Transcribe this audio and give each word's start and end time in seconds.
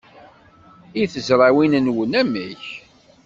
I 1.01 1.03
tezrawin-nwen, 1.11 2.11
amek? 2.21 2.63